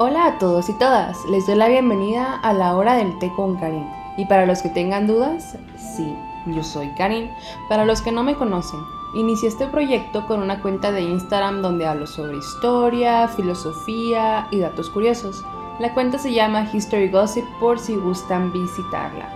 [0.00, 3.56] Hola a todos y todas, les doy la bienvenida a la hora del té con
[3.56, 3.84] Karin.
[4.16, 6.14] Y para los que tengan dudas, sí,
[6.46, 7.28] yo soy Karin.
[7.68, 8.78] Para los que no me conocen,
[9.16, 14.88] inicié este proyecto con una cuenta de Instagram donde hablo sobre historia, filosofía y datos
[14.88, 15.44] curiosos.
[15.80, 19.28] La cuenta se llama History Gossip por si gustan visitarla.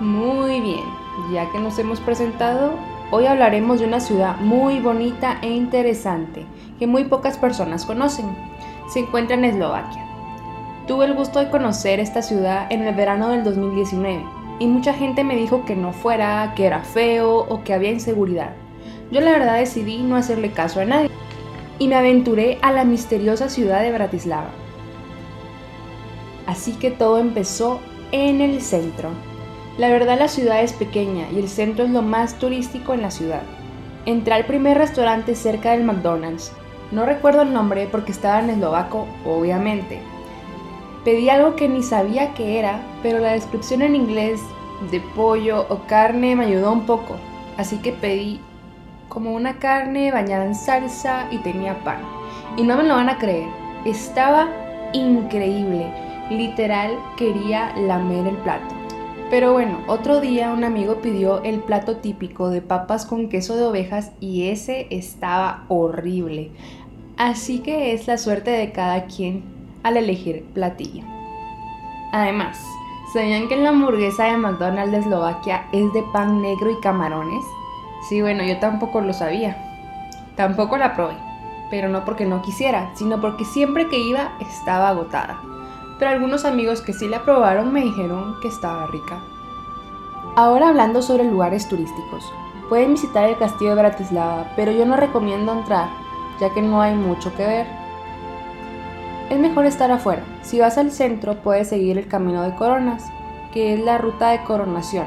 [0.00, 0.84] Muy bien,
[1.30, 2.70] ya que nos hemos presentado,
[3.10, 6.46] hoy hablaremos de una ciudad muy bonita e interesante
[6.78, 8.34] que muy pocas personas conocen.
[8.88, 10.04] Se encuentra en Eslovaquia.
[10.86, 14.24] Tuve el gusto de conocer esta ciudad en el verano del 2019
[14.58, 18.52] y mucha gente me dijo que no fuera, que era feo o que había inseguridad.
[19.10, 21.10] Yo la verdad decidí no hacerle caso a nadie
[21.78, 24.50] y me aventuré a la misteriosa ciudad de Bratislava.
[26.46, 27.80] Así que todo empezó
[28.10, 29.10] en el centro.
[29.76, 33.10] La verdad la ciudad es pequeña y el centro es lo más turístico en la
[33.10, 33.42] ciudad.
[34.06, 36.52] Entré al primer restaurante cerca del McDonald's.
[36.90, 40.00] No recuerdo el nombre porque estaba en eslovaco, obviamente.
[41.04, 44.40] Pedí algo que ni sabía que era, pero la descripción en inglés
[44.90, 47.16] de pollo o carne me ayudó un poco.
[47.58, 48.40] Así que pedí
[49.08, 51.98] como una carne bañada en salsa y tenía pan.
[52.56, 53.48] Y no me lo van a creer,
[53.84, 54.48] estaba
[54.92, 55.86] increíble.
[56.30, 58.77] Literal quería lamer el plato.
[59.30, 63.64] Pero bueno, otro día un amigo pidió el plato típico de papas con queso de
[63.64, 66.50] ovejas y ese estaba horrible.
[67.18, 69.44] Así que es la suerte de cada quien
[69.82, 71.04] al elegir platillo.
[72.12, 72.58] Además,
[73.12, 77.44] ¿sabían que la hamburguesa de McDonald's de Eslovaquia es de pan negro y camarones?
[78.08, 79.58] Sí, bueno, yo tampoco lo sabía.
[80.36, 81.16] Tampoco la probé,
[81.70, 85.38] pero no porque no quisiera, sino porque siempre que iba estaba agotada
[85.98, 89.18] pero algunos amigos que sí la probaron me dijeron que estaba rica.
[90.36, 92.24] Ahora hablando sobre lugares turísticos.
[92.68, 95.88] Pueden visitar el castillo de Bratislava, pero yo no recomiendo entrar,
[96.40, 97.66] ya que no hay mucho que ver.
[99.30, 100.22] Es mejor estar afuera.
[100.42, 103.04] Si vas al centro, puedes seguir el camino de coronas,
[103.52, 105.06] que es la ruta de coronación.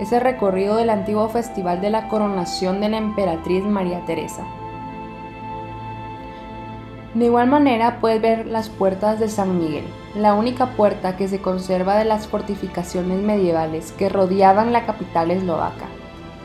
[0.00, 4.44] Es el recorrido del antiguo festival de la coronación de la emperatriz María Teresa.
[7.16, 11.40] De igual manera puedes ver las puertas de San Miguel, la única puerta que se
[11.40, 15.86] conserva de las fortificaciones medievales que rodeaban la capital eslovaca,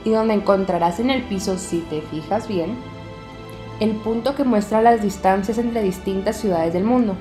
[0.05, 2.77] y donde encontrarás en el piso, si te fijas bien,
[3.81, 7.15] el punto que muestra las distancias entre distintas ciudades del mundo.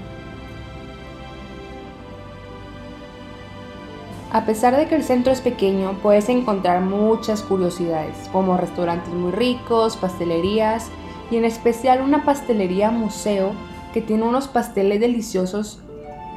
[4.30, 9.32] A pesar de que el centro es pequeño, puedes encontrar muchas curiosidades, como restaurantes muy
[9.32, 10.92] ricos, pastelerías
[11.30, 13.52] y en especial una pastelería museo
[13.92, 15.80] que tiene unos pasteles deliciosos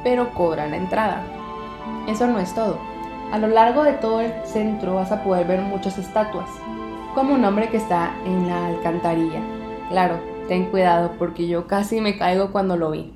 [0.04, 1.24] pero cobra la entrada.
[2.06, 2.78] Eso no es todo.
[3.32, 6.48] A lo largo de todo el centro vas a poder ver muchas estatuas,
[7.14, 9.40] como un hombre que está en la alcantarilla.
[9.88, 13.12] Claro, ten cuidado porque yo casi me caigo cuando lo vi.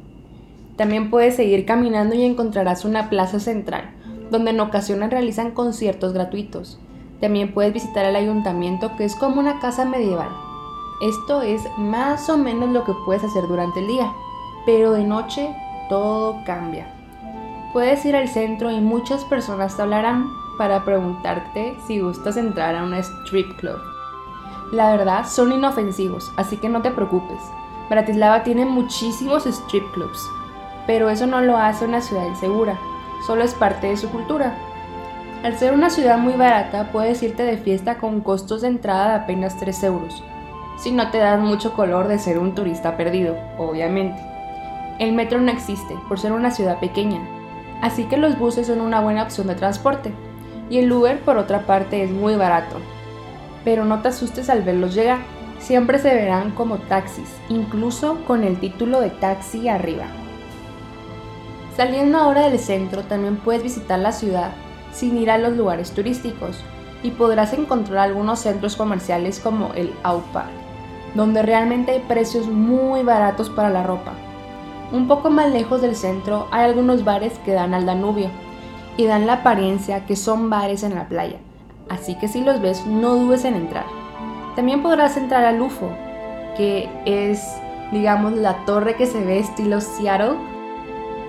[0.76, 3.90] También puedes seguir caminando y encontrarás una plaza central,
[4.30, 6.80] donde en ocasiones realizan conciertos gratuitos.
[7.20, 10.30] También puedes visitar el ayuntamiento que es como una casa medieval,
[11.00, 14.12] esto es más o menos lo que puedes hacer durante el día,
[14.66, 15.54] pero de noche
[15.88, 16.92] todo cambia.
[17.72, 20.28] Puedes ir al centro y muchas personas te hablarán
[20.58, 23.78] para preguntarte si gustas entrar a una strip club.
[24.72, 27.40] La verdad son inofensivos, así que no te preocupes.
[27.88, 30.20] Bratislava tiene muchísimos strip clubs,
[30.86, 32.78] pero eso no lo hace una ciudad insegura,
[33.26, 34.58] solo es parte de su cultura.
[35.44, 39.24] Al ser una ciudad muy barata, puedes irte de fiesta con costos de entrada de
[39.24, 40.22] apenas 3 euros,
[40.78, 44.22] si no te das mucho color de ser un turista perdido, obviamente.
[45.00, 47.20] El metro no existe por ser una ciudad pequeña,
[47.82, 50.12] así que los buses son una buena opción de transporte.
[50.70, 52.76] Y el Uber, por otra parte, es muy barato.
[53.64, 55.18] Pero no te asustes al verlos llegar,
[55.58, 60.04] siempre se verán como taxis, incluso con el título de taxi arriba.
[61.76, 64.52] Saliendo ahora del centro, también puedes visitar la ciudad
[64.92, 66.60] sin ir a los lugares turísticos
[67.02, 70.67] y podrás encontrar algunos centros comerciales como el Aupark
[71.14, 74.12] donde realmente hay precios muy baratos para la ropa.
[74.92, 78.30] Un poco más lejos del centro hay algunos bares que dan al Danubio
[78.96, 81.38] y dan la apariencia que son bares en la playa,
[81.88, 83.84] así que si los ves no dudes en entrar.
[84.56, 85.88] También podrás entrar al UFO,
[86.56, 87.40] que es,
[87.92, 90.36] digamos, la torre que se ve estilo Seattle.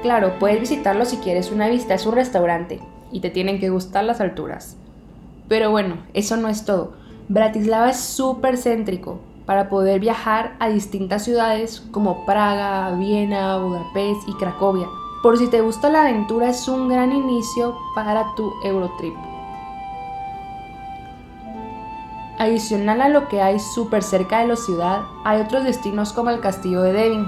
[0.01, 2.79] Claro, puedes visitarlo si quieres una vista, es un restaurante
[3.11, 4.77] y te tienen que gustar las alturas.
[5.47, 6.93] Pero bueno, eso no es todo.
[7.27, 14.33] Bratislava es súper céntrico, para poder viajar a distintas ciudades como Praga, Viena, Budapest y
[14.33, 14.87] Cracovia.
[15.23, 19.15] Por si te gusta la aventura es un gran inicio para tu Eurotrip.
[22.37, 26.41] Adicional a lo que hay súper cerca de la ciudad, hay otros destinos como el
[26.41, 27.25] castillo de Devin.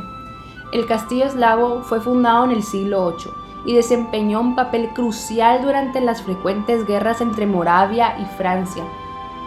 [0.74, 3.32] El castillo eslavo fue fundado en el siglo VIII
[3.66, 8.84] y desempeñó un papel crucial durante las frecuentes guerras entre Moravia y Francia.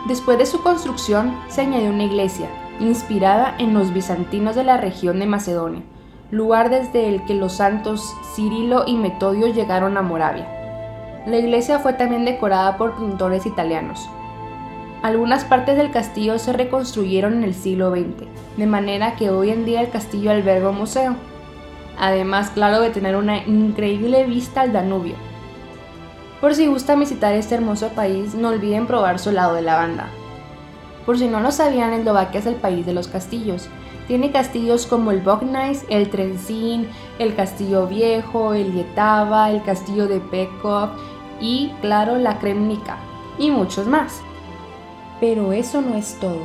[0.07, 2.51] Después de su construcción se añadió una iglesia,
[2.81, 5.83] inspirada en los bizantinos de la región de Macedonia,
[6.31, 10.49] lugar desde el que los santos Cirilo y Metodio llegaron a Moravia.
[11.27, 14.09] La iglesia fue también decorada por pintores italianos.
[15.03, 18.27] Algunas partes del castillo se reconstruyeron en el siglo XX,
[18.57, 21.17] de manera que hoy en día el castillo alberga un museo.
[21.99, 25.15] Además, claro, de tener una increíble vista al Danubio.
[26.41, 30.09] Por si gustan visitar este hermoso país, no olviden probar su helado de lavanda.
[31.07, 33.69] Por si no lo sabían, Eslovaquia es el país de los castillos.
[34.07, 40.21] Tiene castillos como el Bognais, el Trenčín, el Castillo Viejo, el Yetava, el Castillo de
[40.21, 40.91] Pekov
[41.41, 42.99] y, claro, la Kremnica,
[43.39, 44.21] y muchos más.
[45.21, 46.41] Pero eso no es todo.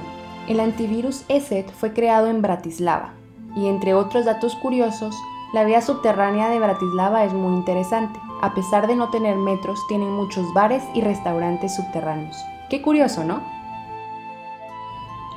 [0.47, 3.13] El antivirus ESET fue creado en Bratislava,
[3.55, 5.15] y entre otros datos curiosos,
[5.53, 8.19] la vía subterránea de Bratislava es muy interesante.
[8.41, 12.37] A pesar de no tener metros, tienen muchos bares y restaurantes subterráneos.
[12.69, 13.58] Qué curioso, ¿no?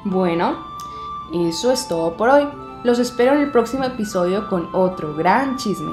[0.04, 0.56] Bueno,
[1.32, 2.48] eso es todo por hoy.
[2.82, 5.92] Los espero en el próximo episodio con otro gran chisme.